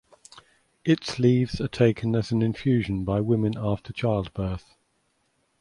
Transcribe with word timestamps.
Its 0.83 1.19
leaves 1.19 1.61
are 1.61 1.67
taken 1.67 2.15
as 2.15 2.31
an 2.31 2.41
infusion 2.41 3.05
by 3.05 3.21
women 3.21 3.53
after 3.55 3.93
childbirth. 3.93 4.75